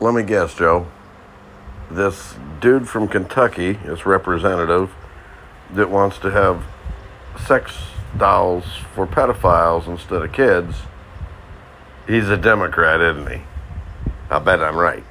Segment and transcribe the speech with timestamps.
[0.00, 0.86] let me guess, Joe.
[1.90, 4.92] This dude from Kentucky, this representative,
[5.72, 6.64] that wants to have
[7.46, 7.76] sex
[8.16, 8.64] dolls
[8.94, 10.76] for pedophiles instead of kids,
[12.06, 13.42] he's a Democrat, isn't he?
[14.30, 15.04] I bet I'm right.